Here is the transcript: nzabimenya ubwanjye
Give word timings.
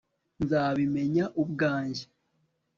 nzabimenya 0.43 1.25
ubwanjye 1.41 2.03